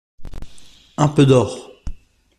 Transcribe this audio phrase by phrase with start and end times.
[0.97, 1.71] Un peu d’or.